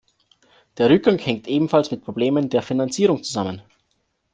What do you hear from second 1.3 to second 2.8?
ebenfalls mit Problemen der